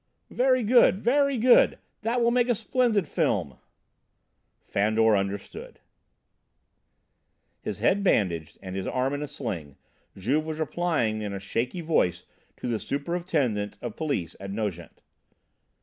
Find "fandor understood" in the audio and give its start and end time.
4.63-5.79